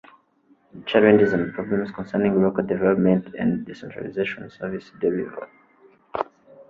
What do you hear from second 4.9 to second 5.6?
delivery